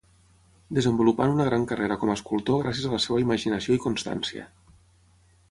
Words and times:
Desenvolupant 0.77 1.33
una 1.35 1.45
gran 1.49 1.65
carrera 1.71 1.97
com 2.05 2.13
escultor 2.15 2.65
gràcies 2.65 2.89
a 2.91 2.95
la 2.95 3.01
seva 3.05 3.21
imaginació 3.27 3.77
i 3.79 3.83
constància. 3.87 4.49